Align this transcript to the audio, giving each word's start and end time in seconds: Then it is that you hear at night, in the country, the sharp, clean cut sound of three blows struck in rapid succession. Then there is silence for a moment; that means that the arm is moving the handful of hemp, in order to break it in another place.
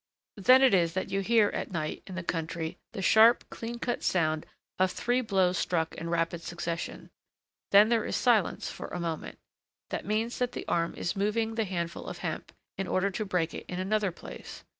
Then 0.37 0.63
it 0.63 0.73
is 0.73 0.93
that 0.93 1.11
you 1.11 1.19
hear 1.19 1.49
at 1.49 1.69
night, 1.71 2.01
in 2.07 2.15
the 2.15 2.23
country, 2.23 2.79
the 2.91 3.03
sharp, 3.03 3.47
clean 3.51 3.77
cut 3.77 4.01
sound 4.01 4.47
of 4.79 4.91
three 4.91 5.21
blows 5.21 5.59
struck 5.59 5.93
in 5.93 6.09
rapid 6.09 6.41
succession. 6.41 7.11
Then 7.69 7.89
there 7.89 8.05
is 8.05 8.15
silence 8.15 8.71
for 8.71 8.87
a 8.87 8.99
moment; 8.99 9.37
that 9.91 10.03
means 10.03 10.39
that 10.39 10.53
the 10.53 10.67
arm 10.67 10.95
is 10.95 11.15
moving 11.15 11.53
the 11.53 11.65
handful 11.65 12.07
of 12.07 12.17
hemp, 12.17 12.51
in 12.79 12.87
order 12.87 13.11
to 13.11 13.23
break 13.25 13.53
it 13.53 13.67
in 13.67 13.79
another 13.79 14.11
place. 14.11 14.63